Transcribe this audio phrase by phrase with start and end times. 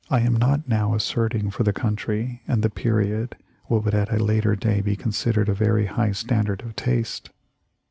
[0.07, 4.17] 311 am not now asserting for the country and the period what would at a
[4.17, 7.29] later day be considered a very high standard of taste.